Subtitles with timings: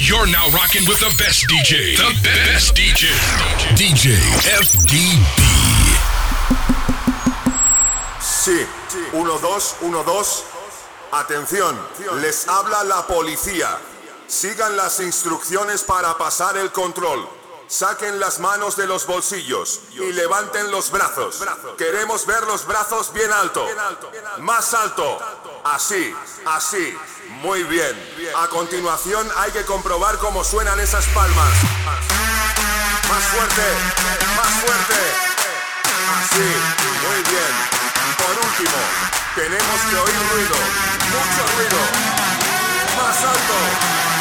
[0.00, 1.94] You're now rocking with the best DJ.
[1.94, 3.12] The best DJ.
[3.76, 4.16] DJ
[4.48, 4.96] FDB.
[8.18, 8.66] Sí,
[9.12, 10.44] 1, 2, 1, 2.
[11.12, 11.78] Atención,
[12.22, 13.76] les habla la policía.
[14.26, 17.28] Sigan las instrucciones para pasar el control.
[17.66, 21.42] Saquen las manos de los bolsillos y levanten los brazos.
[21.76, 23.66] Queremos ver los brazos bien alto.
[24.38, 25.18] Más alto.
[25.62, 26.14] Así,
[26.46, 26.96] así.
[27.42, 27.96] Muy bien.
[28.36, 31.52] A continuación hay que comprobar cómo suenan esas palmas.
[33.08, 33.62] Más fuerte,
[34.36, 35.00] más fuerte.
[36.20, 36.48] Así,
[37.06, 37.52] muy bien.
[38.18, 38.78] Por último,
[39.34, 40.56] tenemos que oír ruido.
[41.10, 41.80] Mucho ruido.
[42.98, 44.19] Más alto.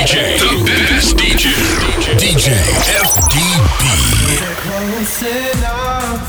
[0.00, 1.52] DJ, the best DJ,
[2.16, 2.48] DJ
[3.04, 3.36] FDB.
[4.40, 6.24] We're close enough.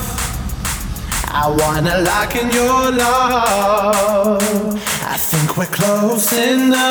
[1.29, 4.41] I wanna lock in your love.
[5.07, 6.89] I think we're close enough.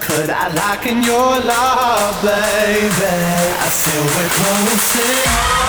[0.00, 3.12] Could I lock in your love, baby?
[3.60, 5.61] I feel we're close enough.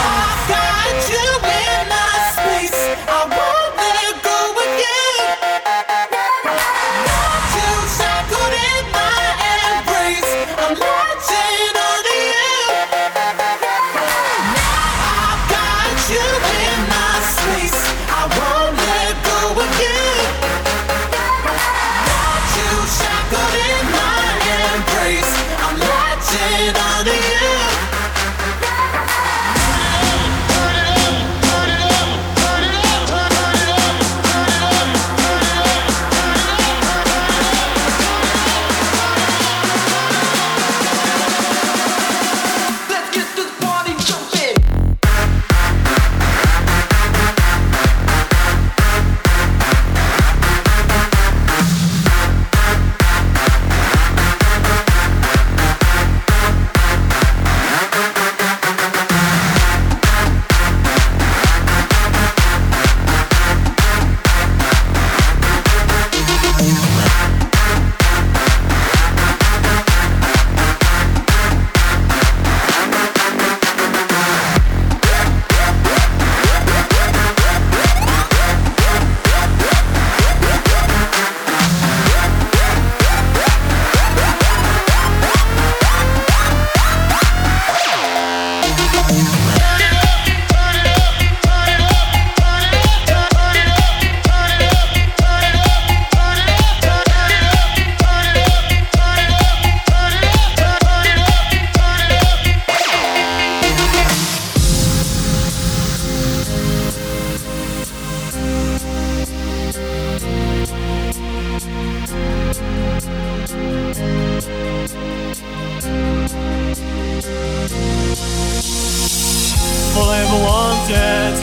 [119.95, 121.33] All I ever wanted,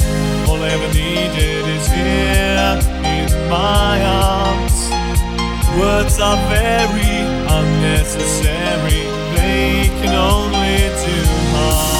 [0.48, 4.90] all I ever needed is here in my arms.
[5.78, 7.16] Words are very
[7.58, 9.02] unnecessary,
[9.36, 11.18] they can only do
[11.54, 11.99] harm.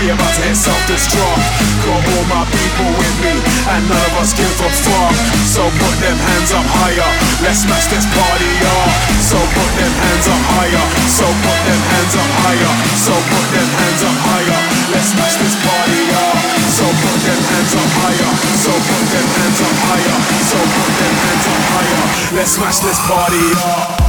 [0.00, 1.44] We about to hit self-destruct.
[1.84, 3.36] Got all my people with me,
[3.68, 5.12] and none of us give a fuck.
[5.44, 7.04] So put them hands up higher.
[7.44, 8.88] Let's smash this party up.
[9.20, 10.84] So put them hands up higher.
[11.04, 12.72] So put them hands up higher.
[12.96, 14.60] So put them hands up higher.
[14.88, 16.36] Let's smash this party up.
[16.72, 18.30] So put them hands up higher.
[18.56, 20.16] So put them hands up higher.
[20.48, 22.02] So put them hands up higher.
[22.40, 23.99] Let's smash this party up.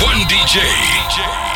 [0.00, 1.53] one DJ.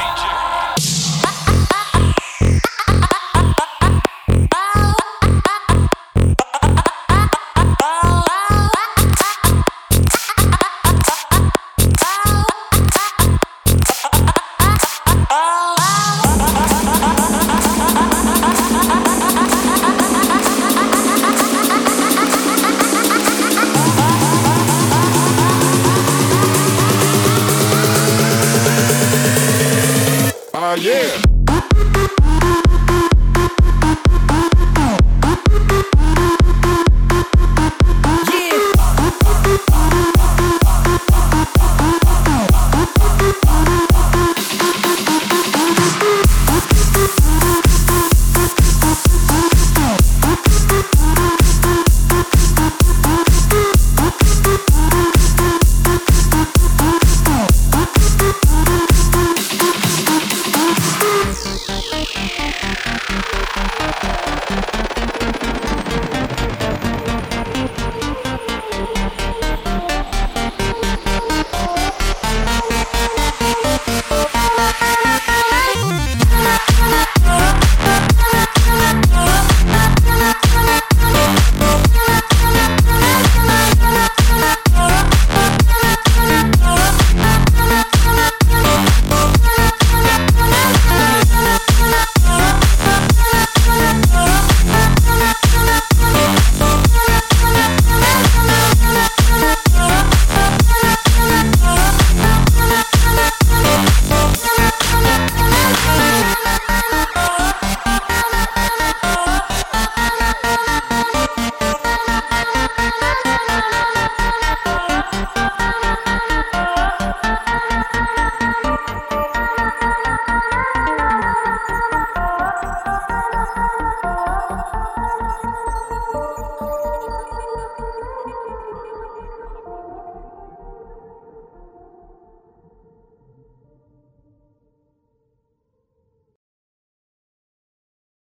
[30.80, 31.27] yeah.